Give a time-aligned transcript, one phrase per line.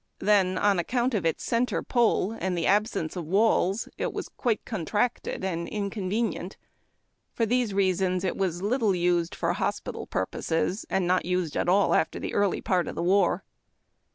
[0.17, 4.65] Then, on account of its centre pole and the absence of walls, it was quite
[4.65, 6.57] contracted and inconvenient.
[7.35, 11.93] For these reasons it was little used for hospital purposes, and not used at all
[11.93, 13.43] after the early part of the war.